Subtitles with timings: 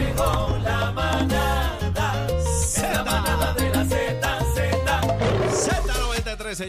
[0.00, 0.59] llegó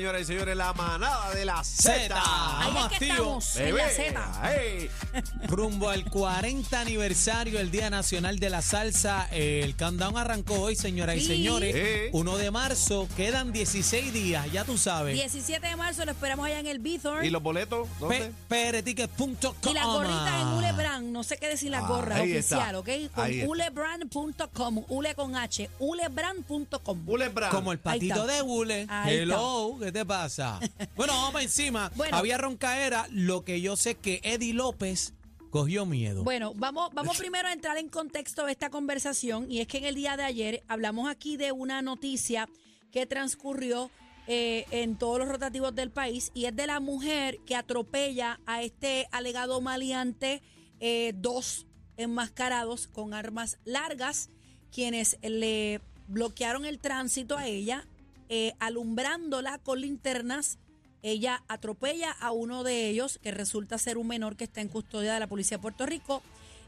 [0.02, 1.92] señoras y señores, la manada de la Z.
[1.94, 2.22] Zeta.
[2.60, 3.56] Ahí Vamos es que activos.
[3.56, 3.76] estamos, en
[4.16, 4.90] la Bebé,
[5.30, 5.48] Z.
[5.48, 9.28] Rumbo al 40 aniversario del Día Nacional de la Salsa.
[9.32, 11.28] El countdown arrancó hoy, señoras y Sí.
[11.28, 11.76] señores.
[11.76, 12.10] Sí.
[12.14, 13.08] 1 de marzo.
[13.16, 15.14] Quedan 16 días, ya tú sabes.
[15.14, 17.24] 17 de marzo lo esperamos allá en el Bithorn.
[17.24, 17.88] ¿Y los boletos?
[18.00, 18.32] ¿Dónde?
[18.48, 19.54] Pereticket.com.
[19.70, 22.58] Y las gorritas en Ulebrand, no sé qué decir las Ah, gorras ahí está.
[22.58, 22.90] oficial, ¿ok?
[23.14, 23.48] Con está.
[23.48, 27.06] ulebrand.com, ule con H, ulebrand.com.
[27.06, 27.52] Bullet Brown.
[27.52, 28.26] Como el patito está.
[28.26, 28.88] de Hule.
[28.90, 30.60] Ahí Hello, ¿qué te pasa?
[30.96, 31.92] bueno, vamos para encima.
[31.96, 32.16] Bueno.
[32.16, 35.14] Había roncaera, lo que yo sé que Eddie López
[35.50, 36.24] cogió miedo.
[36.24, 39.86] Bueno, vamos, vamos primero a entrar en contexto de esta conversación y es que en
[39.86, 42.48] el día de ayer hablamos aquí de una noticia
[42.92, 43.92] que transcurrió
[44.28, 48.62] eh, en todos los rotativos del país y es de la mujer que atropella a
[48.62, 50.42] este alegado maleante,
[50.80, 51.68] eh, dos
[51.98, 54.30] enmascarados con armas largas,
[54.72, 57.88] quienes le bloquearon el tránsito a ella,
[58.32, 60.58] eh, alumbrándola con linternas.
[61.04, 65.14] Ella atropella a uno de ellos, que resulta ser un menor que está en custodia
[65.14, 66.22] de la policía de Puerto Rico,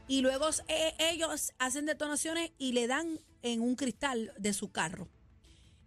[0.08, 5.08] y luego eh, ellos hacen detonaciones y le dan en un cristal de su carro.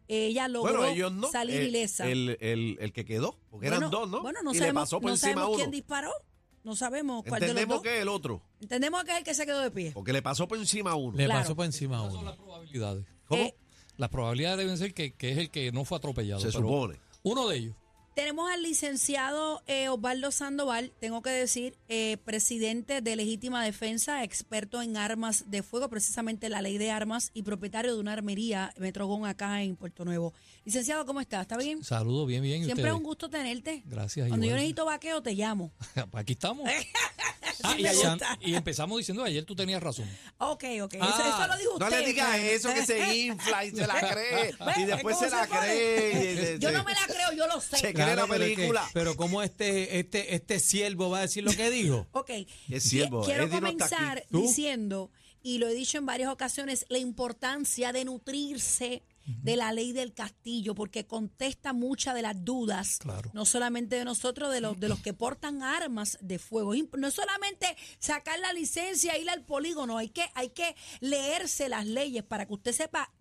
[0.07, 1.29] Ella logró Bueno, ellos no.
[1.29, 2.07] salir eh, ilesa.
[2.09, 4.21] El, el, el que quedó, porque eran dos, ¿no?
[4.21, 5.57] Bueno, no y le sabemos, pasó por no encima sabemos uno.
[5.57, 6.11] quién disparó.
[6.63, 7.83] No sabemos cuál de los Entendemos dos.
[7.83, 9.91] que es el otro, Entendemos que es el que se quedó de pie.
[9.93, 11.15] porque le pasó por encima a uno.
[11.17, 11.41] le claro.
[11.41, 12.29] pasó por encima a Esas son uno.
[12.31, 13.05] las probabilidades.
[13.27, 13.41] ¿Cómo?
[13.43, 13.55] Eh,
[13.97, 16.39] Las probabilidades deben ser que, que es el que no fue atropellado.
[16.41, 16.99] Se supone.
[17.23, 17.75] Uno de ellos.
[18.17, 24.81] Tenemos al licenciado eh, Osvaldo Sandoval, tengo que decir, eh, presidente de Legítima Defensa, experto
[24.81, 29.27] en armas de fuego, precisamente la ley de armas y propietario de una armería Metrogón
[29.27, 30.33] acá en Puerto Nuevo.
[30.65, 31.41] Licenciado, ¿cómo está?
[31.41, 31.83] ¿Está bien?
[31.83, 32.63] Saludos, bien, bien.
[32.63, 33.83] ¿y Siempre es un gusto tenerte.
[33.85, 34.29] Gracias.
[34.29, 35.71] Cuando yo necesito vaqueo, te llamo.
[36.13, 36.67] Aquí estamos.
[37.63, 38.17] Ah, y, ayer-
[38.55, 40.05] empezamos diciendo ayer tú tenías razón.
[40.37, 40.93] Ok, ok.
[40.93, 41.99] Eso, Ah, eso lo dijo No usted.
[41.99, 44.53] le digas eso, que se infla y se la cree.
[44.77, 46.57] y después ¿Cómo se la cree.
[46.59, 47.77] Yo no me la creo, yo lo sé.
[47.77, 48.89] Se cree la pero que- película.
[48.93, 52.07] pero como este, este, este siervo va a decir lo que dijo.
[52.11, 52.31] Ok.
[52.69, 53.77] Es siervo, Qui- Quiero Eddie no aquí.
[53.77, 55.11] comenzar diciendo,
[55.43, 60.13] y lo he dicho en varias ocasiones, la importancia de nutrirse de la ley del
[60.13, 63.29] castillo, porque contesta muchas de las dudas, Claro.
[63.33, 66.73] no solamente de nosotros, de los, de los que portan armas de fuego.
[66.97, 71.67] No es solamente sacar la licencia e ir al polígono, hay que, hay que leerse
[71.69, 73.11] las leyes para que usted sepa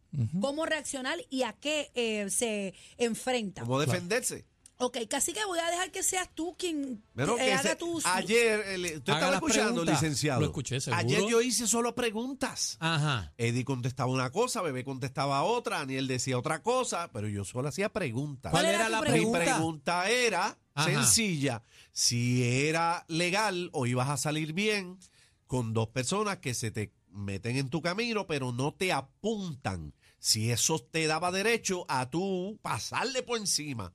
[0.41, 3.63] cómo reaccionar y a qué eh, se enfrenta.
[3.63, 4.47] ¿Cómo defenderse?
[4.79, 7.77] Ok, casi que voy a dejar que seas tú quien Pero eh, que haga se-
[7.77, 8.05] tus...
[8.05, 10.03] ayer, el- ¿usted Haga estaba las escuchando, preguntas.
[10.03, 10.41] licenciado?
[10.41, 11.01] Lo escuché, seguro.
[11.01, 12.77] Ayer yo hice solo preguntas.
[12.81, 13.33] Ajá.
[13.39, 17.91] Eddie contestaba una cosa, Bebé contestaba otra, Aniel decía otra cosa, pero yo solo hacía
[17.91, 18.51] preguntas.
[18.53, 19.39] ¿Cuál ¿Cuál era era la tu Mi pregunta?
[19.45, 20.91] pregunta era Ajá.
[20.91, 21.63] sencilla.
[21.93, 24.99] Si era legal o ibas a salir bien
[25.47, 29.95] con dos personas que se te meten en tu camino, pero no te apuntan.
[30.19, 33.95] Si eso te daba derecho a tú pasarle por encima,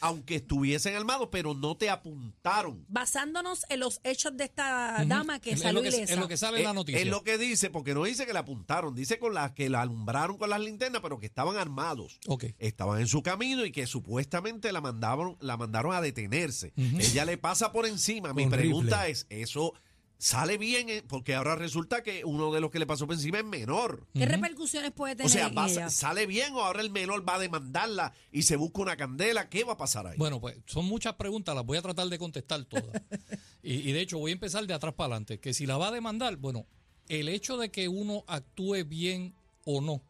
[0.00, 2.84] aunque estuviesen armados, pero no te apuntaron.
[2.88, 6.16] basándonos en los hechos de esta dama que Es- es salió lo que, ilesa.
[6.16, 7.00] lo que sale en la Es- noticia.
[7.00, 9.82] Es lo que dice, porque no dice que la apuntaron, dice con las que la
[9.82, 12.18] alumbraron con las linternas, pero que estaban armados.
[12.26, 12.44] Ok.
[12.58, 16.72] Estaban en su camino y que supuestamente la mandaron, la mandaron a detenerse.
[16.76, 18.32] Ella le pasa por encima.
[18.32, 18.56] Mi Horrible.
[18.58, 19.74] pregunta es, ¿eso
[20.18, 20.88] sale bien?
[20.88, 21.02] eh?
[21.06, 24.06] Porque ahora resulta que uno de los que le pasó por encima es menor.
[24.14, 25.90] ¿Qué repercusiones puede tener O sea, en va- ella?
[25.90, 29.48] ¿sale bien o ahora el menor va a demandarla y se busca una candela?
[29.48, 30.16] ¿Qué va a pasar ahí?
[30.18, 32.84] Bueno, pues son muchas preguntas, las voy a tratar de contestar todas.
[33.62, 35.38] y, y de hecho voy a empezar de atrás para adelante.
[35.38, 36.66] Que si la va a demandar, bueno,
[37.08, 40.02] el hecho de que uno actúe bien o no,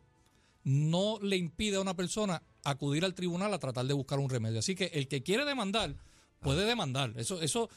[0.64, 4.58] no le impide a una persona acudir al tribunal a tratar de buscar un remedio.
[4.58, 5.94] Así que el que quiere demandar,
[6.40, 7.12] puede demandar.
[7.16, 7.70] Eso, eso,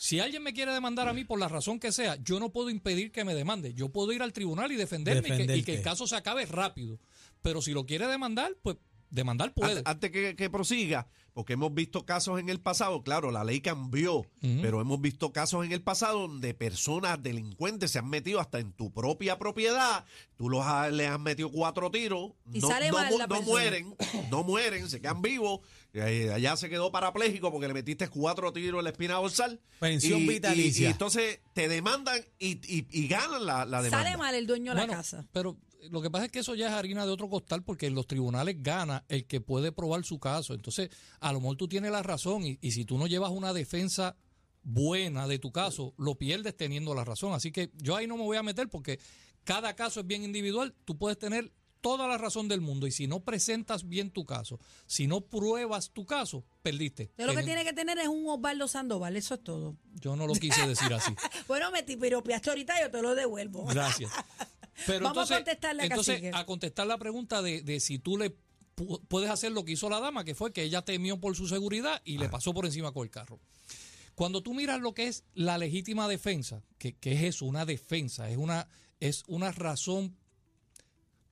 [0.00, 2.70] si alguien me quiere demandar a mí por la razón que sea, yo no puedo
[2.70, 3.74] impedir que me demande.
[3.74, 5.74] Yo puedo ir al tribunal y defenderme y que- y que, Defenderte.
[5.74, 6.98] el caso se acabe rápido.
[7.42, 8.76] Pero si lo quiere demandar, pues
[9.10, 9.78] demandar puede.
[9.78, 13.60] An- Antes que, que prosiga, porque hemos visto casos en el pasado, claro, la ley
[13.60, 14.26] cambió,
[14.60, 18.72] pero hemos visto casos en el pasado donde personas delincuentes se han metido hasta en
[18.72, 20.04] tu propia propiedad,
[20.36, 23.26] tú los has- le has metido cuatro tiros, Y no, sale no mal mu- la
[23.26, 23.50] no persona.
[23.50, 23.96] mueren,
[24.30, 25.60] no mueren, se quedan vivos,
[25.94, 29.60] eh, allá se quedó parapléjico porque le metiste cuatro tiros en la espina dorsal.
[29.80, 30.88] Pensión y, y- vitalicia.
[30.88, 34.04] Y, entonces te demandan y, y- y ganan la, la demanda.
[34.04, 35.26] Sale mal el dueño de Bueno, la casa.
[35.32, 35.56] Pero
[35.90, 38.06] lo que pasa es que eso ya es harina de otro costal porque en los
[38.06, 40.52] tribunales gana el que puede probar su caso.
[40.54, 40.90] Entonces,
[41.20, 44.16] a lo mejor tú tienes la razón y, y si tú no llevas una defensa
[44.62, 47.32] buena de tu caso, lo pierdes teniendo la razón.
[47.32, 48.98] Así que yo ahí no me voy a meter porque
[49.44, 50.74] cada caso es bien individual.
[50.84, 54.58] Tú puedes tener toda la razón del mundo y si no presentas bien tu caso,
[54.86, 57.10] si no pruebas tu caso, perdiste.
[57.16, 59.76] Lo que En- tiene que tener es un Osvaldo Sandoval, eso es todo.
[59.94, 61.12] Yo no lo quise decir así.
[61.48, 63.64] Bueno, me piropeaste ahorita, yo te lo devuelvo.
[63.66, 64.10] Gracias.
[64.86, 66.30] Pero Vamos a entonces, contestarle a entonces, Cacique.
[66.36, 68.36] a contestar la pregunta de, de si tú le
[68.76, 71.48] pu- puedes hacer lo que hizo la dama, que fue que ella temió por su
[71.48, 73.40] seguridad y le pasó por encima con el carro.
[74.14, 78.28] Cuando tú miras lo que es la legítima defensa, que, que es eso, una defensa,
[78.30, 78.68] es una,
[79.00, 80.16] es una razón.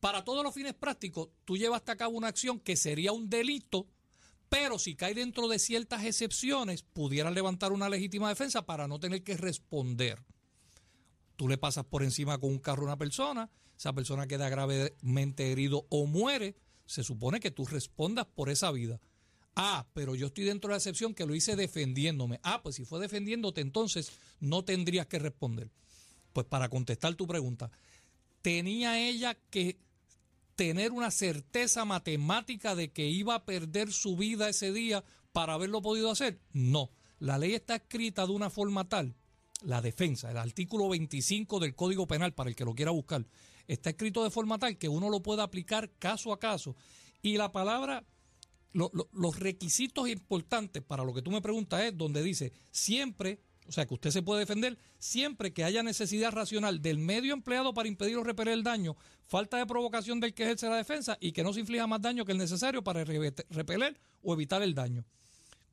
[0.00, 3.86] Para todos los fines prácticos, tú llevaste a cabo una acción que sería un delito,
[4.48, 9.22] pero si cae dentro de ciertas excepciones, pudieras levantar una legítima defensa para no tener
[9.22, 10.22] que responder
[11.36, 15.52] tú le pasas por encima con un carro a una persona, esa persona queda gravemente
[15.52, 16.56] herido o muere,
[16.86, 19.00] se supone que tú respondas por esa vida.
[19.54, 22.40] Ah, pero yo estoy dentro de la excepción que lo hice defendiéndome.
[22.42, 25.70] Ah, pues si fue defendiéndote, entonces no tendrías que responder.
[26.32, 27.70] Pues para contestar tu pregunta,
[28.42, 29.78] ¿tenía ella que
[30.56, 35.82] tener una certeza matemática de que iba a perder su vida ese día para haberlo
[35.82, 36.40] podido hacer?
[36.52, 36.90] No.
[37.18, 39.14] La ley está escrita de una forma tal,
[39.62, 43.26] la defensa, el artículo 25 del Código Penal, para el que lo quiera buscar,
[43.66, 46.76] está escrito de forma tal que uno lo pueda aplicar caso a caso.
[47.22, 48.04] Y la palabra,
[48.72, 53.40] lo- lo- los requisitos importantes para lo que tú me preguntas es donde dice siempre,
[53.68, 57.74] o sea, que usted se puede defender siempre que haya necesidad racional del medio empleado
[57.74, 58.96] para impedir o repeler el daño,
[59.26, 62.24] falta de provocación del que ejerce la defensa y que no se inflija más daño
[62.24, 65.04] que el necesario para repeler o evitar el daño.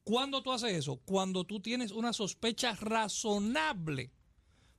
[0.03, 0.97] ¿Cuándo tú haces eso?
[1.05, 4.11] Cuando tú tienes una sospecha razonable.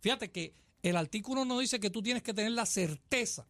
[0.01, 0.53] Fíjate que
[0.83, 3.47] el artículo no dice que tú tienes que tener la certeza.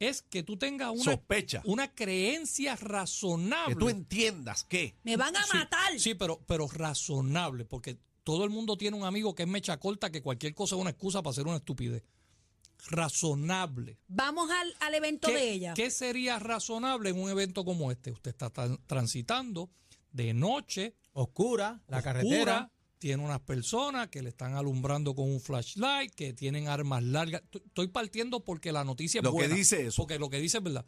[0.00, 1.60] Es que tú tengas una, Sospecha.
[1.64, 3.74] una creencia razonable.
[3.74, 4.96] Que tú entiendas que.
[5.02, 5.98] Me van a Sí, matar.
[6.00, 7.98] Sí, pero, pero razonable, porque
[8.28, 10.90] todo el mundo tiene un amigo que es mecha corta, que cualquier cosa es una
[10.90, 12.02] excusa para hacer una estupidez.
[12.90, 13.98] Razonable.
[14.06, 15.72] Vamos al, al evento ¿Qué, de ella.
[15.74, 18.10] qué sería razonable en un evento como este?
[18.12, 19.70] Usted está tan- transitando
[20.12, 22.70] de noche, Oscura, la oscura, carretera.
[22.98, 27.42] tiene unas personas que le están alumbrando con un flashlight, que tienen armas largas.
[27.50, 30.02] Estoy partiendo porque la noticia es Lo que dice eso.
[30.02, 30.84] Porque lo que dice es verdad.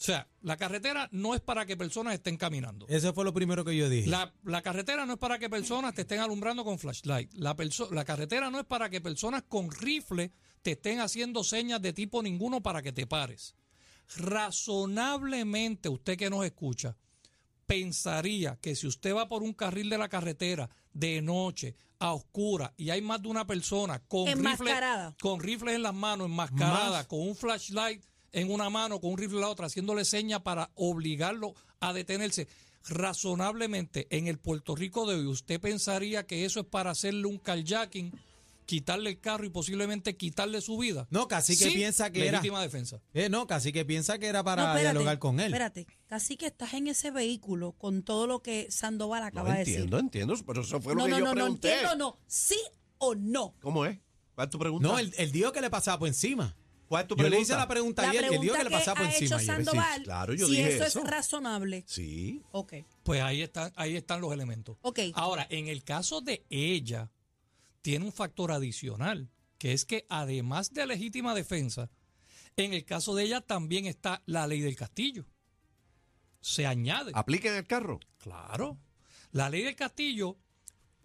[0.00, 2.86] O sea, la carretera no es para que personas estén caminando.
[2.88, 4.08] Eso fue lo primero que yo dije.
[4.08, 7.30] La, la carretera no es para que personas te estén alumbrando con flashlight.
[7.34, 10.32] La, perso- la carretera no es para que personas con rifle
[10.62, 13.54] te estén haciendo señas de tipo ninguno para que te pares.
[14.16, 16.96] Razonablemente, usted que nos escucha,
[17.66, 22.72] pensaría que si usted va por un carril de la carretera de noche, a oscura,
[22.78, 25.14] y hay más de una persona con rifles Enmascarada.
[25.20, 27.06] con rifles en las manos, enmascarada, Más.
[27.06, 28.02] con un flashlight
[28.32, 32.48] en una mano, con un rifle en la otra, haciéndole señas para obligarlo a detenerse.
[32.88, 37.38] Razonablemente, en el Puerto Rico de hoy, ¿usted pensaría que eso es para hacerle un
[37.38, 38.12] carjacking,
[38.66, 41.06] quitarle el carro y posiblemente quitarle su vida?
[41.10, 42.38] No, casi que Sí, piensa que era.
[42.38, 43.00] legítima defensa.
[43.12, 45.46] Eh, no, casi que piensa que era para No, espérate, dialogar con él.
[45.46, 49.58] Espérate, casi que estás en ese vehículo con todo lo que Sandoval No acaba de
[49.60, 49.74] decir.
[49.74, 50.34] entiendo, entiendo.
[50.46, 51.72] Pero eso fue lo no, que no, yo no, no pregunté.
[51.72, 52.18] entiendo, no.
[52.26, 52.56] ¿Sí
[52.98, 53.54] o no?
[53.60, 53.98] ¿Cómo es?
[54.34, 54.86] ¿Cuál es tu pregunta?
[54.88, 56.56] No, él, él dijo que le pasaba por encima.
[56.90, 57.36] ¿Cuál es tu Yo pregunta?
[57.36, 59.26] le hice la pregunta La ayer, él dijo pregunta que le pasaba por ha encima.
[59.26, 59.64] hecho ayer.
[59.64, 60.98] Sandoval, Sí, claro, yo si dije eso, eso.
[60.98, 61.84] es razonable.
[61.86, 62.42] Sí.
[62.50, 62.72] Ok.
[63.04, 64.76] Pues ahí están, ahí están los elementos.
[64.82, 64.98] Ok.
[65.14, 67.12] Ahora, en el caso de ella,
[67.80, 71.90] tiene un factor adicional, que es que además de legítima defensa,
[72.56, 75.26] en el caso de ella también está la ley del castillo.
[76.40, 77.12] Se añade.
[77.14, 78.00] ¿Aplica en el carro?
[78.18, 78.78] Claro.
[79.30, 80.38] La ley del castillo,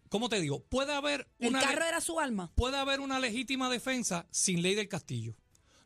[0.09, 0.63] ¿cómo te digo?
[0.63, 2.51] Puede haber El una carro le- era su alma.
[2.55, 5.35] puede haber una legítima defensa sin ley del castillo.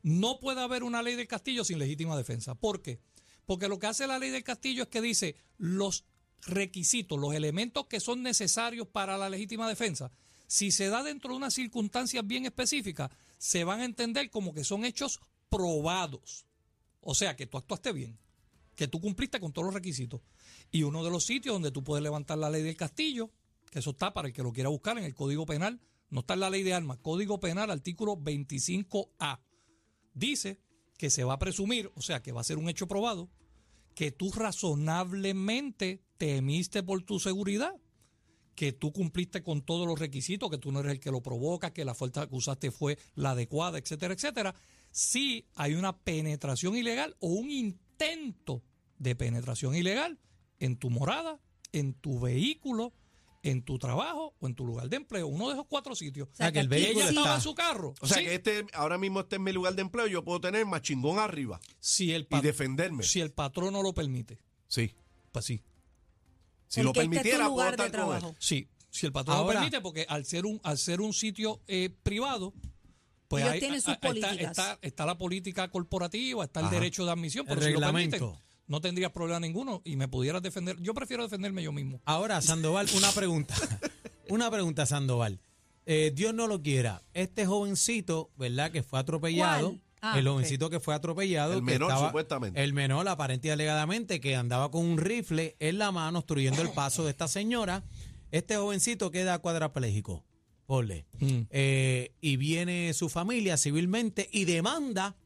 [0.02, 2.56] No puede haber una ley del castillo sin legítima defensa.
[2.56, 3.02] ¿Por qué?
[3.46, 6.06] Porque lo que hace la ley del castillo es que dice los
[6.42, 10.12] requisitos, los elementos que son necesarios para la legítima defensa,
[10.48, 14.64] si se da dentro de unas circunstancias bien específicas, se van a entender como que
[14.64, 16.46] son hechos probados.
[17.02, 18.18] O sea, que tú actuaste bien,
[18.76, 20.22] que tú cumpliste con todos los requisitos.
[20.72, 23.32] Y uno de los sitios donde tú puedes levantar la ley del castillo,
[23.72, 25.80] que eso está para el que lo quiera buscar en el Código Penal,
[26.10, 29.40] no está en la ley de armas, Código Penal, artículo 25A,
[30.14, 30.60] dice
[30.98, 33.30] que se va a presumir, o sea, que va a ser un hecho probado,
[33.96, 37.74] que tú razonablemente temiste por tu seguridad,
[38.56, 41.72] que tú cumpliste con todos los requisitos, que tú no eres el que lo provoca,
[41.72, 44.54] que la fuerza que usaste fue la adecuada, etcétera, etcétera.
[44.92, 48.64] Si hay una penetración ilegal o un intento
[48.98, 50.20] de penetración ilegal
[50.60, 51.40] en tu morada,
[51.72, 52.94] en tu vehículo,
[53.42, 56.28] en tu trabajo o en tu lugar de empleo, uno de esos cuatro sitios.
[56.34, 57.94] O sea, que el vehículo Ella estaba está- en su carro.
[58.02, 58.26] O sea Sí.
[58.26, 61.20] que este ahora mismo este es mi lugar de empleo, yo puedo tener más chingón
[61.20, 63.04] arriba si el, y defenderme.
[63.04, 64.94] si el patrón no lo permite, Sí.
[65.32, 65.62] pues sí.
[66.68, 68.20] Si lo este es tu permitiera, puedo lugar de estar con él.
[68.20, 68.36] trabajo.
[68.40, 71.62] Sí, si el patrón Ahora- lo permite, porque al ser un, al ser un sitio
[71.68, 72.54] eh, privado,
[73.30, 74.40] pues Ellos ahí- tienen sus ahí está, políticas.
[74.42, 76.76] está- está la política corporativa, está el Ajá.
[76.76, 78.18] derecho de admisión, El pero si lo reglamento.
[78.18, 80.78] permiten, no tendrías problema ninguno y me pudieras defender.
[80.80, 82.00] Yo prefiero defenderme yo mismo.
[82.06, 83.54] Ahora, Sandoval, una pregunta.
[84.30, 85.42] una pregunta, Sandoval.
[85.86, 88.72] eh, Dios no lo quiera, este jovencito, ¿verdad?
[88.72, 89.76] Que fue atropellado.
[90.02, 91.52] Ah, el jovencito que fue atropellado.
[91.54, 92.64] El que menor, estaba- supuestamente.
[92.64, 96.70] El menor, aparente y alegadamente, que andaba con un rifle en la mano, obstruyendo el
[96.70, 97.84] paso de esta señora.
[98.32, 100.24] Este jovencito queda cuadrapléjico.
[100.68, 101.06] Ponle.
[101.20, 101.40] Mm.
[101.50, 105.18] Eh, y viene su familia civilmente y demanda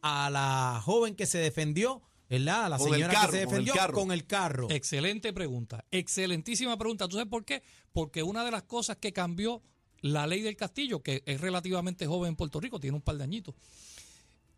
[0.00, 2.70] a la joven que se defendió, ¿verdad?
[2.70, 4.70] La Con señora carro, que se con el defendió con el carro.
[4.70, 7.06] Excelente pregunta, excelentísima pregunta.
[7.08, 7.62] ¿Tú sabes por qué?
[7.92, 9.62] Porque una de las cosas que cambió
[10.00, 13.24] la ley del castillo, que es relativamente joven en Puerto Rico, tiene un par de
[13.24, 13.54] añitos,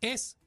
[0.01, 0.37] es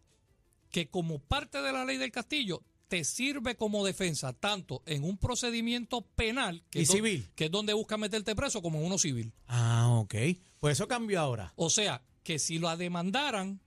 [0.71, 5.17] que como parte de la ley del castillo te sirve como defensa tanto en un
[5.17, 7.27] procedimiento penal, que, Y es civil.
[7.35, 9.33] que es donde busca meterte preso, como en uno civil.
[9.49, 10.15] Ah, ok.
[10.61, 11.55] Pues eso cambió ahora.
[11.57, 13.61] O sea, que si lo demandaran,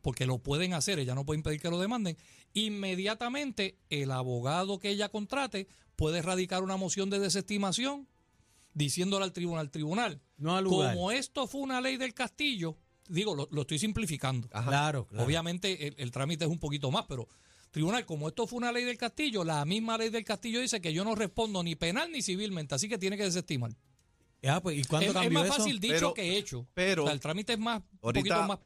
[0.00, 2.16] porque lo pueden hacer, ella no puede impedir que lo demanden,
[2.54, 8.08] inmediatamente el abogado que ella contrate puede radicar una moción de desestimación
[8.74, 10.94] diciéndole al tribunal, tribunal, No al lugar.
[10.94, 12.76] como esto fue una ley del castillo,
[13.08, 14.48] digo, lo, lo estoy simplificando.
[14.48, 15.24] Claro, claro.
[15.24, 17.28] Obviamente el, el trámite es un poquito más, pero
[17.70, 20.92] tribunal, como esto fue una ley del castillo, la misma ley del castillo dice que
[20.92, 23.72] yo no respondo ni penal ni civilmente, así que tiene que desestimar.
[24.42, 25.54] Ya, pues, ¿Y cuándo Es, es más eso?
[25.56, 26.66] fácil dicho Pero- que hecho.
[26.72, 28.58] pero- O sea, el trámite es más, un poquito más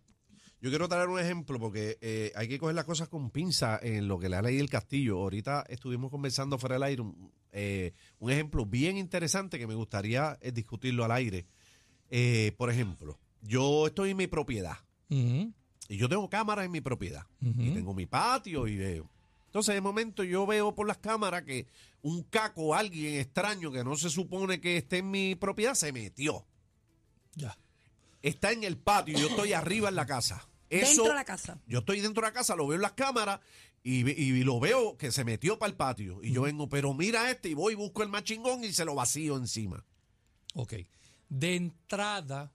[0.64, 4.08] Yo quiero traer un ejemplo porque eh, hay que coger las cosas con pinza en
[4.08, 5.18] lo que la ley del castillo.
[5.18, 10.38] Ahorita estuvimos conversando fuera del aire un, eh, un ejemplo bien interesante que me gustaría
[10.40, 11.44] eh, discutirlo al aire.
[12.56, 14.78] Por ejemplo, yo estoy en mi propiedad
[15.10, 15.52] y
[15.98, 19.10] yo tengo cámaras en mi propiedad y tengo mi patio y veo.
[19.44, 21.66] Entonces, de momento yo veo por las cámaras que
[22.00, 26.46] un caco, alguien extraño que no se supone que esté en mi propiedad, se metió.
[27.34, 27.54] Ya.
[28.22, 30.48] Está en el patio y yo estoy arriba en la casa.
[30.80, 31.60] Eso, Dentro de la casa.
[31.66, 33.40] Yo estoy dentro de la casa, lo veo en las cámaras
[33.82, 36.20] y, y lo veo que se metió para el patio.
[36.22, 38.94] Y yo vengo, pero mira este y voy, busco el más chingón y se lo
[38.94, 39.84] vacío encima.
[40.54, 40.74] Ok.
[41.28, 42.52] De entrada,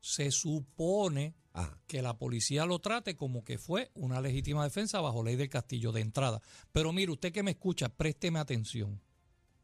[0.00, 1.78] se supone Ajá.
[1.86, 5.92] que la policía lo trate como que fue una legítima defensa bajo ley del castillo
[5.92, 6.40] de entrada.
[6.72, 9.00] Pero mire, usted que me escucha, présteme atención.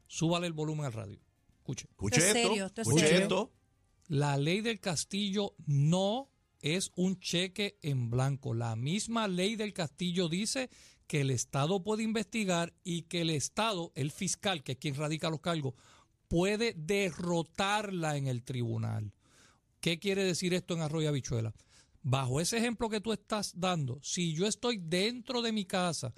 [0.07, 1.19] Súbale el volumen al radio.
[1.59, 1.87] Escuche.
[1.91, 3.23] Escuche Esto serio, escuche serio.
[3.23, 3.53] esto.
[4.09, 6.29] La ley del castillo no
[6.65, 8.55] es un cheque en blanco.
[8.55, 10.71] La misma ley del castillo dice
[11.07, 15.29] que el Estado puede investigar y que el Estado, el fiscal, que es quien radica
[15.29, 15.75] los cargos,
[16.27, 19.13] puede derrotarla en el tribunal.
[19.81, 21.55] ¿Qué quiere decir esto en Arroyo Habichuela?
[22.03, 26.15] Bajo ese ejemplo que tú estás dando, si yo estoy dentro de mi casa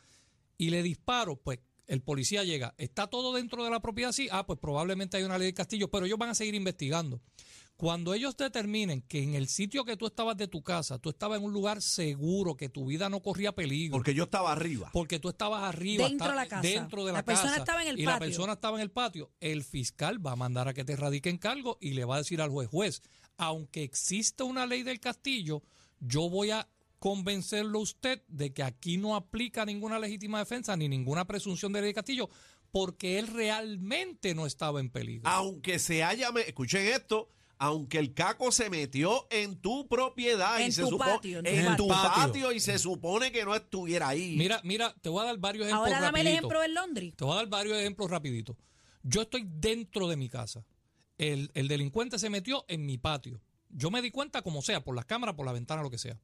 [0.56, 4.12] y le disparo, pues el policía llega, ¿está todo dentro de la propiedad?
[4.12, 7.20] Sí, ah, pues probablemente hay una ley del castillo, pero ellos van a seguir investigando.
[7.76, 11.38] Cuando ellos determinen que en el sitio que tú estabas de tu casa, tú estabas
[11.38, 14.88] en un lugar seguro, que tu vida no corría peligro, Porque yo estaba arriba.
[14.94, 16.62] porque tú estabas arriba, Dentro está- de la casa.
[16.68, 18.26] dentro de la, La persona estaba en el y la patio.
[18.28, 21.76] persona estaba en el patio, el fiscal va a mandar a que te radiquen cargo
[21.80, 23.02] y le va a decir al juez, juez,
[23.36, 25.62] aunque exista una ley del castillo,
[26.00, 26.66] yo voy a
[26.98, 31.82] convencerlo a usted de que aquí no aplica ninguna legítima defensa ni ninguna presunción de
[31.82, 32.28] ley castillo,
[32.72, 35.28] porque él realmente no estaba en peligro.
[35.28, 40.64] Aunque se haya, me- escuchen esto, aunque el caco se metió en tu propiedad y
[40.64, 41.76] En se tu supo- patio, en tu en patio.
[41.84, 42.10] tu patio.
[42.26, 44.36] patio y se supone que no estuviera ahí.
[44.36, 46.38] Mira, mira, te voy a dar varios ejemplos Ahora dame el rapiditos.
[46.38, 47.14] ejemplo del Londres.
[47.16, 48.56] Te voy a dar varios ejemplos rapidito.
[49.02, 50.64] Yo estoy dentro de mi casa.
[51.18, 53.40] El, el delincuente se metió en mi patio.
[53.70, 56.20] Yo me di cuenta como sea, por las cámaras, por la ventana, lo que sea.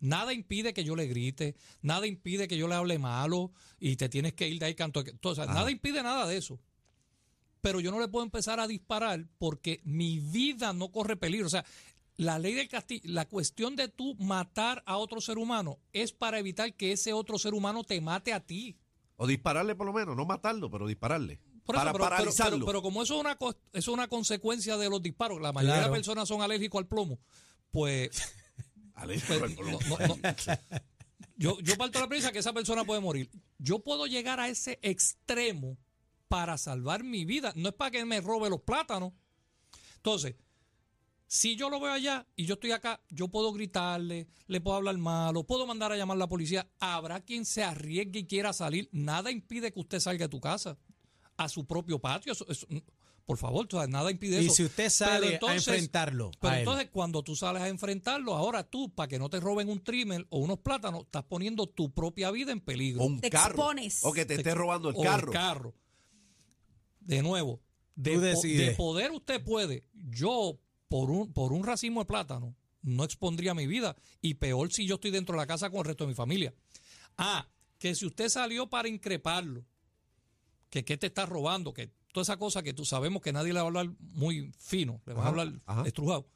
[0.00, 4.08] Nada impide que yo le grite, nada impide que yo le hable malo y te
[4.08, 5.02] tienes que ir de ahí canto.
[5.22, 6.58] o sea, nada impide nada de eso.
[7.60, 11.46] Pero yo no le puedo empezar a disparar porque mi vida no corre peligro.
[11.46, 11.64] O sea,
[12.16, 16.38] la ley del castillo, la cuestión de tú matar a otro ser humano es para
[16.38, 18.76] evitar que ese otro ser humano te mate a ti.
[19.16, 21.38] O dispararle por lo menos, no matarlo, pero dispararle.
[21.64, 22.56] Por eso, para pero, paralizarlo.
[22.58, 25.76] pero- pero como eso es, una, eso es una consecuencia de los disparos, la mayoría
[25.76, 25.92] Claro.
[25.92, 27.18] de personas son alérgicos al plomo,
[27.70, 28.10] pues,
[28.94, 30.16] pues, pero- no- no- no.
[31.36, 33.30] yo, yo parto la premisa que esa persona puede morir.
[33.58, 35.76] Yo puedo llegar a ese extremo
[36.28, 37.52] para salvar mi vida.
[37.56, 39.12] No es para que me robe los plátanos.
[39.96, 40.34] Entonces,
[41.26, 44.96] si yo lo veo allá y yo estoy acá, yo puedo gritarle, le puedo hablar
[44.98, 46.68] malo, puedo mandar a llamar a la policía.
[46.78, 48.88] Habrá quien se arriesgue y quiera salir.
[48.92, 50.76] Nada impide que usted salga de tu casa
[51.36, 52.32] a su propio patio.
[52.32, 52.66] Eso- eso-
[53.26, 54.54] por favor, o sea, nada impide Y eso.
[54.54, 56.60] si usted sale Pero a entonces- enfrentarlo Pero a él.
[56.60, 60.26] entonces, cuando tú sales a enfrentarlo, ahora tú, para que no te roben un trimmer
[60.30, 63.02] o unos plátanos, estás poniendo tu propia vida en peligro.
[63.02, 63.54] o un Te carro.
[63.54, 64.04] expones.
[64.04, 65.02] O que te esté robando el O
[65.32, 65.74] carro.
[67.00, 67.60] De nuevo,
[67.96, 69.84] de poder usted puede.
[69.94, 73.96] Yo, por un, por un racimo de plátano, no expondría mi vida.
[74.20, 76.54] Y peor si yo estoy dentro de la casa con el resto de mi familia.
[77.16, 79.64] Ah, que si usted salió para increparlo,
[80.70, 83.58] que qué te está robando, que toda esa cosa que tú sabemos que nadie le
[83.58, 85.82] va a hablar muy fino, le vas a hablar ajá.
[85.84, 86.28] estrujado.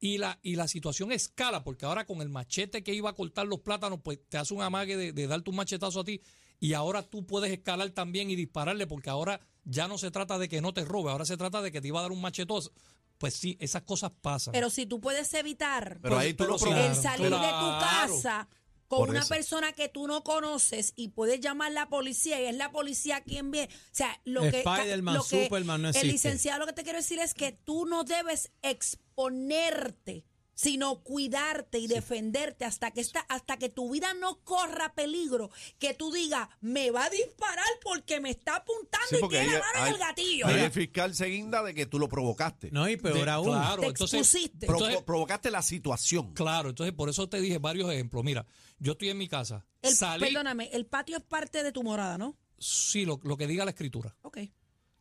[0.00, 3.46] Y la, y la situación escala, porque ahora con el machete que iba a cortar
[3.46, 6.20] los plátanos, pues te hace un amague de, de darte un machetazo a ti.
[6.58, 10.48] Y ahora tú puedes escalar también y dispararle, porque ahora ya no se trata de
[10.48, 12.72] que no te robe, ahora se trata de que te iba a dar un machetazo.
[13.18, 14.50] Pues sí, esas cosas pasan.
[14.52, 16.96] Pero si tú puedes evitar Pero ahí tú pero lo sí, provocas.
[16.96, 17.78] el salir de tu Claro.
[18.14, 18.48] casa
[18.90, 19.28] con Por una eso.
[19.28, 23.52] persona que tú no conoces y puedes llamar la policía y es la policía quien
[23.52, 23.72] viene.
[23.72, 26.12] O sea, lo que, lo que Superman no el existe.
[26.12, 30.24] licenciado lo que te quiero decir es que tú no debes exponerte
[30.62, 35.94] sino cuidarte y defenderte hasta que esta, hasta que tu vida no corra peligro, que
[35.94, 39.86] tú digas, me va a disparar porque me está apuntando Sí, y tiene la mano
[39.86, 40.46] en el gatillo.
[40.46, 42.70] Ahí el fiscal se guinda de que tú lo provocaste.
[42.72, 43.46] No, y peor De- aún.
[43.46, 44.66] claro, Te entonces, expusiste.
[44.66, 46.34] Provo- entonces- provocaste la situación.
[46.34, 48.22] claro, entonces por eso te dije varios ejemplos.
[48.22, 48.44] Mira,
[48.78, 52.18] yo estoy en mi casa, El- salí, perdóname, el patio es parte de tu morada,
[52.18, 52.36] ¿no?
[52.58, 54.14] sí, lo, lo que diga la escritura.
[54.22, 54.38] Ok.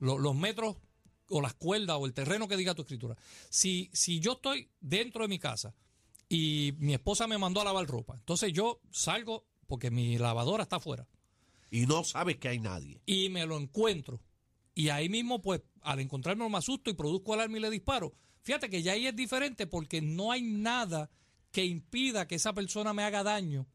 [0.02, 0.78] lo- los metros
[1.30, 3.16] o las cuerdas o el terreno que diga tu escritura.
[3.50, 5.74] Si, si yo estoy dentro de mi casa
[6.28, 10.78] y mi esposa me mandó a lavar ropa, entonces yo salgo porque mi lavadora está
[10.78, 11.08] afuera
[11.72, 13.02] Y no sabes que hay nadie.
[13.06, 14.20] y me lo encuentro.
[14.76, 18.14] Y ahí mismo, pues, al encontrarme me asusto y produzco alarma y le disparo.
[18.42, 21.10] Fíjate que ya ahí es diferente porque no hay nada
[21.52, 23.68] que impida que esa persona me haga daño.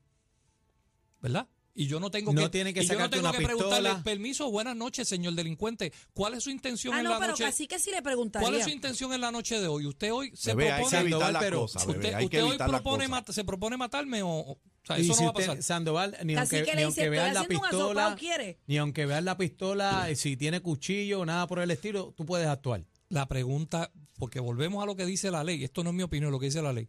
[1.20, 1.48] ¿Verdad?
[1.76, 3.88] Y yo no tengo No que, tiene que y yo no tengo una que preguntarle,
[3.88, 4.04] pistola.
[4.04, 5.92] permiso, buenas noches, señor delincuente.
[6.12, 7.42] ¿Cuál es su intención Ah, en no, la pero noche?
[7.42, 8.46] casi que sí le preguntaría.
[8.48, 9.84] ¿Cuál es su intención en la noche de hoy?
[9.86, 11.98] Usted hoy se Bebé, hay que propone, Sandoval, pero cosas, bebé.
[11.98, 15.14] usted, hay que usted hoy propone mat- se propone matarme o, o- sea, Y eso
[15.14, 15.62] si no va a usted, pasar.
[15.64, 18.58] Sandoval, ni Casi aunque, que ni le dice, aunque veas "Estoy la pistola, asopao, ¿quiere?"
[18.68, 22.46] ni aunque veas la pistola, si tiene cuchillo o nada por el estilo, tú puedes
[22.46, 22.84] actuar.
[23.08, 26.30] La pregunta, porque volvemos a lo que dice la ley, esto no es mi opinión,
[26.30, 26.88] lo que dice la ley.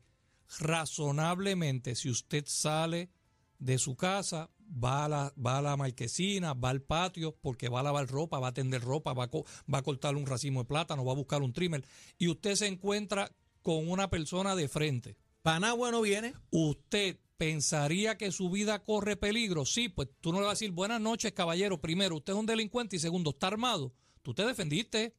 [0.59, 3.09] Razonablemente, si usted sale
[3.57, 7.79] de su casa, va a la, va a la marquesina, va al patio, porque va
[7.81, 10.61] a lavar ropa, va a tender ropa, va a, co- va a cortar un racimo
[10.61, 11.83] de plátano, va a buscar un trimmer,
[12.17, 13.31] y usted se encuentra
[13.61, 15.17] con una persona de frente.
[15.41, 16.33] Para nada bueno viene.
[16.51, 19.65] ¿Usted pensaría que su vida corre peligro?
[19.65, 21.79] Sí, pues tú no le vas a decir buenas noches, caballero.
[21.79, 23.93] Primero, usted es un delincuente y segundo, está armado.
[24.21, 25.15] Tú te defendiste.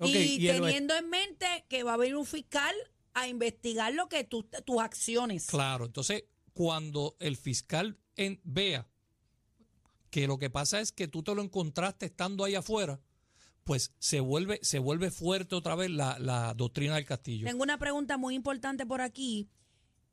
[0.00, 2.74] Y, teniendo en mente que va a venir un fiscal
[3.12, 5.46] a investigar lo que tú, tus acciones.
[5.46, 8.86] Claro, entonces cuando el fiscal en- vea
[10.10, 13.00] que lo que pasa es que tú te lo encontraste estando ahí afuera,
[13.64, 17.46] pues se vuelve, se vuelve fuerte otra vez la, la doctrina del castillo.
[17.46, 19.48] Tengo una pregunta muy importante por aquí.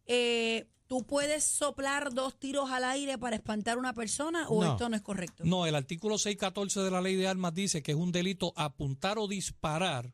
[0.05, 4.71] Eh, ¿Tú puedes soplar dos tiros al aire para espantar a una persona o No.
[4.71, 5.43] esto no es correcto?
[5.45, 9.17] No, el artículo 614 de la ley de armas dice que es un delito apuntar
[9.17, 10.13] o disparar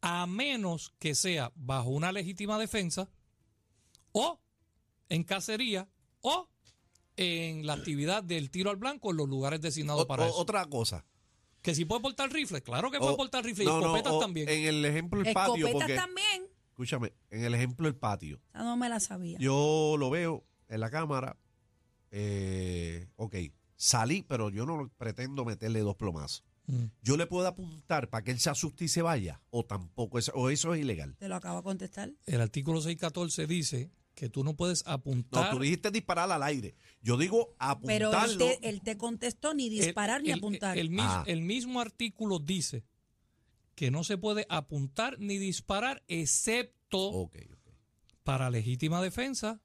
[0.00, 3.08] a menos que sea bajo una legítima defensa
[4.10, 4.40] o
[5.08, 5.88] en cacería
[6.22, 6.48] o
[7.20, 10.36] en la actividad del tiro al blanco en los lugares designados O- para o- eso.
[10.36, 11.04] otra cosa.
[11.62, 14.12] Que si puede portar rifles, claro que O- puede portar rifles no, y no, escopetas
[14.14, 14.48] o también.
[14.48, 16.46] En el ejemplo del patio, Escopetas porque, también.
[16.70, 19.38] escúchame, en el ejemplo del patio, Esa no me la sabía.
[19.38, 21.36] yo lo veo en la cámara,
[22.10, 23.36] eh, ok,
[23.76, 26.44] salí, pero yo no pretendo meterle dos plomazos.
[26.66, 26.84] Mm.
[27.02, 30.30] Yo le puedo apuntar para que él se asuste y se vaya, o tampoco, es-
[30.34, 31.16] o eso es ilegal.
[31.18, 32.10] Te lo acabo de contestar.
[32.26, 35.50] El artículo 614 dice que tú no puedes No, apuntar.
[35.50, 36.74] tú dijiste disparar al aire.
[37.00, 37.54] Yo digo
[37.86, 38.38] Pero él apuntarlo.
[38.38, 40.76] te, él te contestó ni disparar el, ni el- apuntar.
[40.76, 41.24] El, mis- Ah.
[41.26, 42.84] el mismo artículo dice
[43.74, 47.30] que no se puede apuntar ni disparar excepto
[48.22, 49.58] para legítima defensa,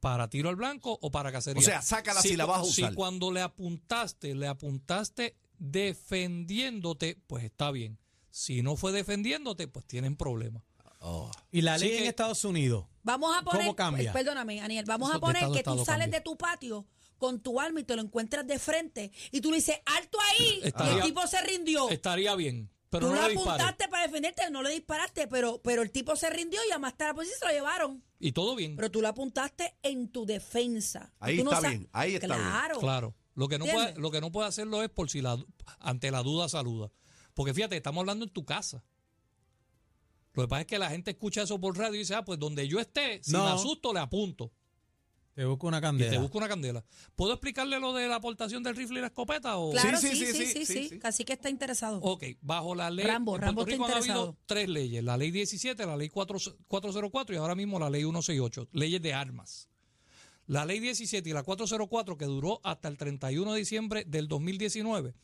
[0.00, 1.58] para tiro al blanco o para cacería.
[1.60, 2.90] O sea, sácala si la vas a usar.
[2.90, 7.98] Si cuando le apuntaste, le apuntaste defendiéndote, pues está bien.
[8.30, 10.62] Si no fue defendiéndote, pues tienen problemas.
[11.00, 11.30] Oh.
[11.52, 12.86] Y la ley en que- Estados Unidos.
[13.02, 14.10] Vamos a poner, ¿Cómo cambia?
[14.10, 16.06] eh, perdóname, Aniel, vamos Eso a poner estado que tú sales cambia.
[16.18, 16.86] de tu patio
[17.18, 20.60] con tu arma y te lo encuentras de frente y tú le dices, alto ahí,
[20.64, 21.88] y el tipo se rindió.
[21.88, 25.82] Estaría bien, pero tú no lo le apuntaste para defenderte, no le disparaste, pero, pero
[25.82, 28.02] el tipo se rindió y llamaste a la policía y se lo llevaron.
[28.18, 28.74] Y todo bien.
[28.76, 31.12] Pero tú lo apuntaste en tu defensa.
[31.20, 32.40] Ahí no está bien, ahí está bien.
[32.40, 32.78] claro.
[32.80, 33.14] Claro.
[33.34, 35.36] Lo que no puede, lo que no puede hacerlo es por si la
[35.78, 36.90] ante la duda saluda.
[37.34, 38.82] Porque fíjate, estamos hablando en tu casa.
[40.36, 42.38] Lo que pasa es que la gente escucha eso por radio y dice, ah, pues
[42.38, 44.52] donde yo esté, si me asusto, le apunto.
[45.36, 46.08] Te busco una candela.
[46.08, 46.82] Y te busco una candela.
[47.14, 49.58] ¿Puedo explicarle lo de la aportación del rifle y la escopeta?
[49.58, 49.70] O?
[49.70, 51.98] Claro, sí, sí, sí, sí, sí, Así que está interesado.
[52.00, 53.04] Ok, bajo la ley.
[53.04, 54.20] Rambo, Rambo está interesado.
[54.20, 57.90] Ha habido tres leyes: la ley 17, la ley 4, 404 y ahora mismo la
[57.90, 59.68] ley 168, leyes de armas.
[60.46, 65.14] La ley 17 y la 404, que duró hasta el 31 de diciembre del 2019,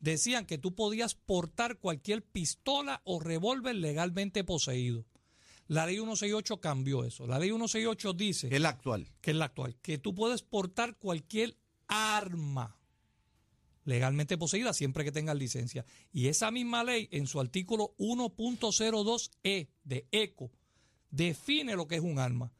[0.00, 5.06] decían que tú podías portar cualquier pistola o revólver legalmente poseído.
[5.68, 7.26] La ley 168 cambió eso.
[7.26, 9.06] La ley 168 dice Es la actual.
[9.20, 12.76] que es la actual, que tú puedes portar cualquier arma
[13.84, 15.84] legalmente poseídas siempre que tengan licencia.
[16.12, 20.50] Y esa misma ley, en su artículo 1.02e E de ECO,
[21.10, 22.52] define lo que es un arma.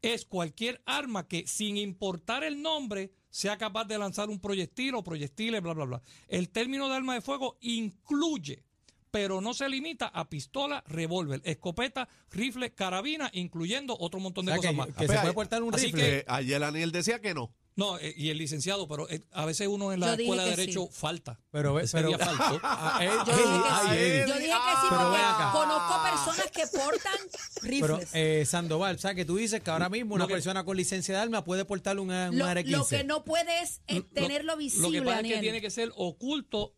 [0.00, 5.02] Es cualquier arma que, sin importar el nombre, sea capaz de lanzar un proyectil o
[5.02, 6.02] proyectiles, bla, bla, bla.
[6.28, 8.62] El término de arma de fuego incluye,
[9.10, 14.60] pero no se limita a pistola, revólver, escopeta, rifle, carabina, incluyendo otro montón de O
[14.60, 15.08] sea, cosas que, más.
[15.08, 16.02] que se puede portar un así rifle.
[16.02, 17.54] Que ayer Aniel decía que no.
[17.74, 20.44] No, eh, y el licenciado, pero eh, a veces uno en la Yo dije escuela
[20.44, 20.98] de que Derecho sí.
[20.98, 21.40] falta.
[21.50, 22.60] Pero Ese pero- día faltó.
[23.00, 23.94] Yo dije que ay, sí.
[24.04, 24.28] Eddie.
[24.28, 25.50] Yo dije que sí Pero porque ven acá.
[25.52, 27.18] conozco personas que portan
[27.62, 28.10] Pero, rifles.
[28.14, 31.14] eh, Sandoval, ¿sabes que tú dices que ahora mismo una Lo que- persona con licencia
[31.14, 32.66] de arma puede portar una, lo, una R15?
[32.70, 35.60] lo que no puede es eh, Lo- tenerlo Lo visible, que pasa es que tiene
[35.62, 36.74] que ser oculto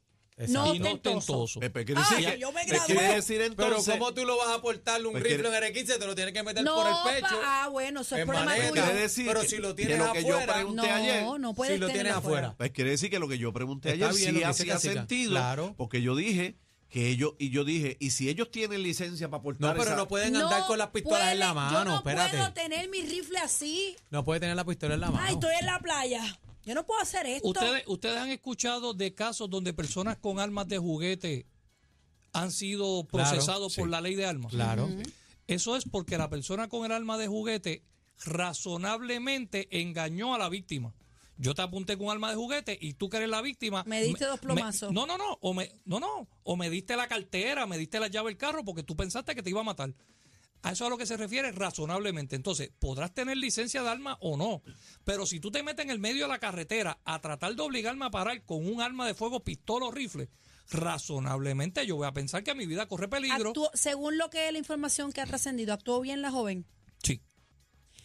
[0.49, 1.20] No y no quiere
[1.97, 2.87] Ah, decir que que- yo me ¿qué gradué.
[2.87, 3.77] quiere decir Pero?
[3.85, 5.99] ¿cómo tú lo vas a portar un rifle quiere- en R15?
[5.99, 7.40] Te lo tienes que meter no, por el pa- pecho.
[7.44, 8.68] ah, bueno, eso es problema maneta.
[8.70, 8.83] tuyo.
[8.83, 11.55] Quiere decir Pero si lo que tienes lo que yo afuera, pregunté ayer, No, no
[11.55, 12.55] puedes si lo tienes tenerlo afuera.
[12.59, 15.31] Pues quiere decir que lo que yo pregunté Está ayer bien sí hacía sentido.
[15.31, 15.75] Claro.
[15.77, 16.57] Porque yo dije
[16.88, 19.97] que ellos, y yo dije, y si ellos tienen licencia para portar No, pero esa-
[19.97, 21.79] no pueden andar con las pistolas en la mano.
[21.79, 22.37] Yo no espérate.
[22.37, 23.97] puedo tener mi rifle así.
[24.11, 25.25] No puede tener la pistola en la mano.
[25.27, 26.40] Ay, estoy en la playa.
[26.64, 27.48] Yo no puedo hacer esto.
[27.48, 31.46] ¿Ustedes, ustedes han escuchado de casos donde personas con armas de juguete
[32.33, 33.90] han sido Claro, procesados por sí.
[33.90, 34.53] la ley de armas?
[34.53, 34.88] Claro.
[35.46, 37.85] Eso es porque la persona con el arma de juguete
[38.24, 40.94] razonablemente engañó a la víctima.
[41.37, 43.83] Yo te apunté con un arma de juguete y tú que eres la víctima.
[43.87, 44.92] Me diste dos plomazos.
[44.92, 45.37] no, no, no.
[45.40, 46.29] O me, no, no.
[46.44, 49.42] O me diste la cartera, me diste la llave del carro porque tú pensaste que
[49.42, 49.92] te iba a matar.
[50.64, 52.37] A eso es a lo que se refiere razonablemente.
[52.37, 54.62] Entonces, podrás tener licencia de arma o no.
[55.05, 58.07] Pero si tú te metes en el medio de la carretera a tratar de obligarme
[58.07, 60.31] a parar con un arma de fuego, pistola o rifle,
[60.70, 63.53] razonablemente yo voy a pensar que mi vida corre peligro.
[63.74, 66.64] Según lo que es la información que ha trascendido, ¿actuó bien la joven?
[67.03, 67.20] Sí.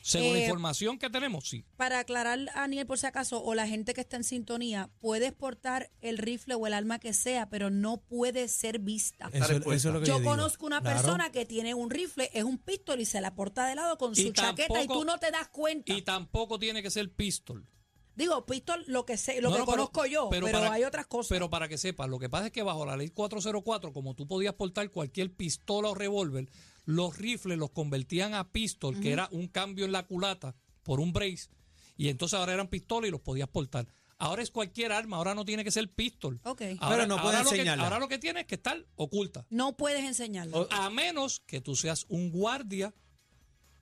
[0.01, 1.65] Según la Eh, información que tenemos, sí.
[1.77, 5.33] Para aclarar a Aniel por si acaso, o la gente que está en sintonía, puedes
[5.33, 9.29] portar el rifle o el arma que sea, pero no puede ser vista.
[9.33, 10.97] Eso, eso es lo que yo, Yo conozco una Claro.
[11.01, 14.15] persona que tiene un rifle, es un pistol y se la porta de lado con
[14.15, 15.93] su chaqueta y tú no te das cuenta.
[15.93, 17.67] Y tampoco tiene que ser pistol.
[18.15, 20.83] Digo, pistol, lo que sé, lo No, que no, pero- conozco yo, pero, para- hay
[20.83, 21.29] otras cosas.
[21.29, 24.27] Pero para que sepas, lo que pasa es que bajo la ley 404, como tú
[24.27, 26.49] podías portar cualquier pistola o revólver,
[26.85, 31.13] los rifles los convertían a pistol, que era un cambio en la culata por un
[31.13, 31.49] brace,
[31.97, 33.87] y entonces ahora eran pistolas y los podías portar.
[34.17, 36.41] Ahora es cualquier arma, ahora no tiene que ser pistol.
[36.43, 36.61] Ok.
[36.79, 37.83] Ahora, Pero no puede ahora lo que- enseñarla.
[37.85, 39.45] ahora lo que tiene es que estar oculta.
[39.49, 40.61] no puedes enseñarlo.
[40.61, 42.93] O- A menos que tú seas un guardia,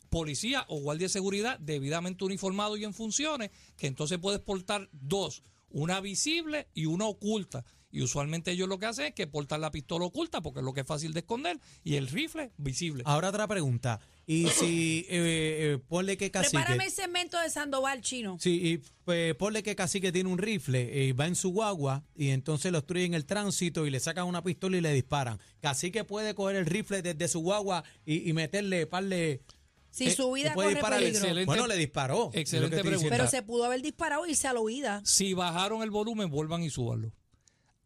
[0.10, 5.44] policía o guardia de seguridad debidamente uniformado y en funciones, que entonces puedes portar dos,
[5.70, 7.66] una visible y una oculta.
[7.90, 10.74] Y usualmente ellos lo que hacen es que portan la pistola oculta porque es lo
[10.74, 13.04] que es fácil de esconder y el rifle visible.
[13.06, 14.00] Ahora otra pregunta.
[14.26, 16.58] Y si, eh, eh, ponle que cacique...
[16.58, 18.38] Prepárame el segmento de Sandoval chino.
[18.42, 22.32] Sí, y pues, ponle que cacique tiene un rifle, eh, va en su guagua y
[22.32, 25.40] entonces lo obstruyen el tránsito y le sacan una pistola y le disparan.
[25.62, 29.42] Cacique puede coger el rifle desde su guagua y, y meterle, parle...
[29.90, 31.00] Si Eh, su vida puede corre disparar.
[31.00, 31.20] peligro.
[31.20, 31.46] Excelente.
[31.46, 32.30] Bueno, le disparó.
[32.34, 33.10] Excelente pregunta.
[33.10, 35.02] Pero se pudo haber disparado e irse a la huida.
[35.06, 37.14] Si bajaron el volumen, vuelvan y súbanlo.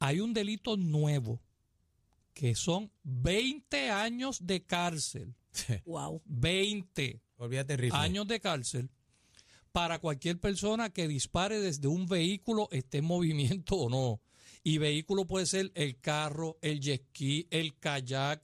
[0.01, 1.39] Hay un delito nuevo
[2.33, 5.35] que son 20 años de cárcel.
[5.85, 6.21] Wow.
[6.25, 7.21] 20.
[7.37, 7.99] Olvídate el rifle.
[7.99, 8.89] años de cárcel
[9.71, 14.21] para cualquier persona que dispare desde un vehículo, esté en movimiento o no.
[14.63, 18.43] Y vehículo puede ser el carro, el jet ski, el kayak,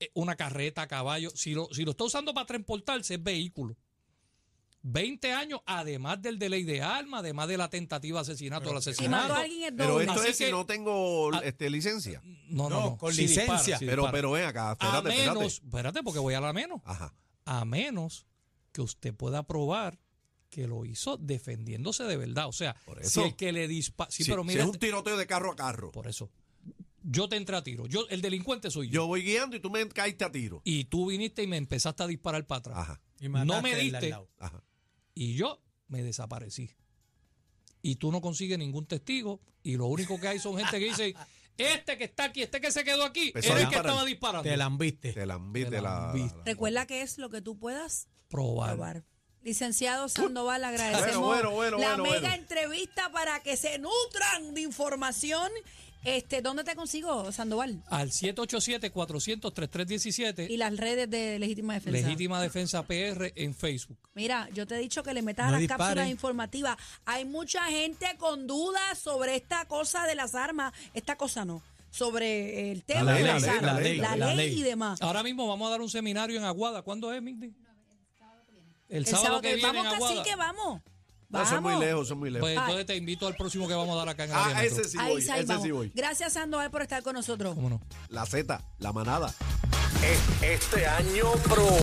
[0.00, 1.30] eh, una carreta, caballo.
[1.34, 3.76] Si lo, si lo está usando para transportarse, es vehículo.
[4.82, 8.82] 20 años, además del delay de arma, además de la tentativa de asesinato o el
[8.82, 9.28] Si asesinato.
[9.28, 12.22] mató a alguien es Pero esto Así es que- si no tengo este, licencia.
[12.48, 12.96] No, no, No, no.
[12.96, 13.78] con Si dispara, licencia.
[13.78, 14.12] si Pero, dispara.
[14.12, 15.46] pero ven acá, a espérate, menos, espérate.
[15.66, 16.80] espérate, porque voy a la menos.
[16.84, 17.14] Ajá.
[17.46, 18.26] a menos
[18.72, 19.98] que usted pueda probar
[20.50, 22.46] que lo hizo defendiéndose de verdad.
[22.48, 24.10] O sea, Por si el que le dispara...
[24.10, 25.90] Sí, Si- pero si es un tiroteo de carro a carro.
[25.90, 26.30] por eso.
[27.02, 27.86] Yo te entré a tiro.
[27.86, 28.92] Yo, el delincuente soy yo.
[28.92, 30.60] Yo voy guiando y tú me caíste a tiro.
[30.64, 32.78] Y tú viniste y me empezaste a disparar para atrás.
[32.78, 34.08] Ajá, Y no me al al diste.
[34.10, 34.28] lado.
[34.38, 34.62] ajá.
[35.14, 36.70] Y yo me desaparecí.
[37.82, 39.40] Y tú no consigues ningún testigo.
[39.62, 41.14] Y lo único que hay son gente que dice,
[41.58, 44.42] este que está aquí, este que se quedó aquí, Empezó era el que estaba disparando.
[44.48, 45.12] Te la embiste.
[45.12, 48.70] Te Te la la, la- Recuerda que es lo que tú puedas Probar.
[48.76, 49.04] probar.
[49.42, 52.34] Licenciado Sandoval, agradecemos Bueno, bueno, bueno, la bueno, mega bueno.
[52.34, 55.50] entrevista para que se nutran de información.
[56.04, 57.82] Este, ¿Dónde te consigo, Sandoval?
[57.90, 61.98] Al 787-400-3317, Y las redes de Legítima Defensa.
[61.98, 63.98] Legítima Defensa PR en Facebook.
[64.14, 65.78] Mira, yo te he dicho que le metas No a las dispare.
[65.84, 66.76] cápsulas informativas.
[67.04, 70.72] Hay mucha gente con dudas sobre esta cosa de las armas.
[70.94, 71.62] Esta cosa no.
[71.90, 73.74] Sobre el tema La de ley, las la ley, armas.
[73.74, 74.60] la ley, la la ley ley.
[74.60, 75.02] y demás.
[75.02, 76.82] Ahora mismo vamos a dar un seminario en Aguada.
[76.82, 77.52] ¿Cuándo es, Migdi?
[78.88, 80.22] El El sábado, que viene vamos en casi Aguada.
[80.22, 80.80] que vamos.
[81.30, 82.48] No, son muy lejos, son muy lejos.
[82.48, 84.98] Pues entonces te invito al próximo que vamos a dar acá en ah, ese sí
[84.98, 85.62] Ahí voy, ese vamos.
[85.62, 85.92] sí voy.
[85.94, 87.54] Gracias, Sandoval, por estar con nosotros.
[87.54, 87.80] ¿Cómo no?
[88.08, 89.32] La Z, la manada.
[90.42, 91.68] Este año pro